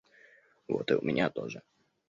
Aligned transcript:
Вот 0.67 0.89
и 0.89 0.95
у 0.95 1.03
меня 1.03 1.29
тоже 1.29 1.61